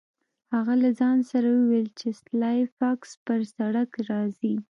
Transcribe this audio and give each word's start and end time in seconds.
هغه 0.53 0.73
له 0.83 0.89
ځان 0.99 1.17
سره 1.31 1.47
وویل 1.51 1.87
چې 1.99 2.07
سلای 2.23 2.59
فاکس 2.77 3.11
پر 3.25 3.39
سړک 3.55 3.89
راځي 4.09 4.53